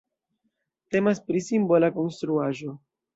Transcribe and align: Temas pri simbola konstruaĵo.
Temas 0.95 1.21
pri 1.27 1.43
simbola 1.49 1.91
konstruaĵo. 1.99 2.75